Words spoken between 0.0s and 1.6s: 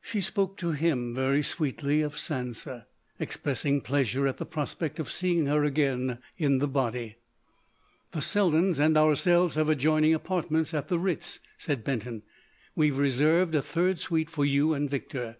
She spoke to him very